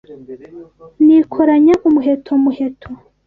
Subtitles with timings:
[1.05, 2.89] Nikoranya umuheto Muheto